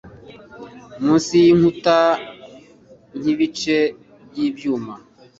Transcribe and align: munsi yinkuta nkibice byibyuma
munsi 1.03 1.31
yinkuta 1.43 1.97
nkibice 3.17 3.77
byibyuma 4.29 4.93